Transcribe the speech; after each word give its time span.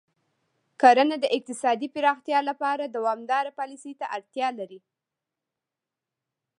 کرنه 0.81 1.15
د 1.19 1.25
اقتصادي 1.37 1.87
پراختیا 1.95 2.39
لپاره 2.49 2.83
دوامداره 2.95 3.51
پالیسۍ 3.59 3.93
ته 3.99 4.05
اړتیا 4.15 4.47
لري. 4.59 4.79